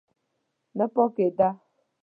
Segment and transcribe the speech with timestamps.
[0.77, 1.49] نه پاکېده.